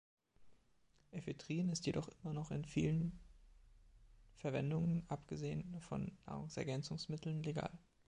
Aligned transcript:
Ephedrin 1.11 1.69
ist 1.69 1.85
jedoch 1.85 2.07
immer 2.23 2.33
noch 2.33 2.49
in 2.49 2.65
vielen 2.65 3.19
Verwendungen 4.33 5.03
abgesehen 5.09 5.79
von 5.79 6.17
Nahrungsergänzungsmitteln 6.25 7.43
legal. 7.43 7.77